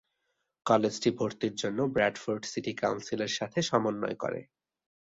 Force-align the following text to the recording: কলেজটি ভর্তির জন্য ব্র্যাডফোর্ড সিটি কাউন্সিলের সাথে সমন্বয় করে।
কলেজটি 0.65 1.09
ভর্তির 1.17 1.53
জন্য 1.55 1.79
ব্র্যাডফোর্ড 1.93 2.43
সিটি 2.45 2.73
কাউন্সিলের 2.81 3.31
সাথে 3.37 3.59
সমন্বয় 3.69 4.17
করে। 4.23 4.41